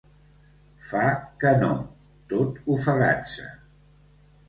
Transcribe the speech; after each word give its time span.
Fa 0.87 1.03
que 1.45 1.53
no, 1.61 1.69
tot 2.35 2.59
ofegant-se. 2.79 3.51